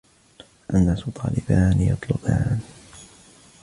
النَّاسُ 0.73 1.09
طَالِبَانِ 1.09 1.81
يَطْلُبَانِ 1.81 2.59